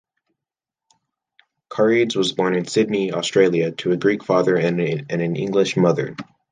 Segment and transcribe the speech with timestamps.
[1.69, 6.15] Carides was born in Sydney, Australia, to a Greek father and an English mother.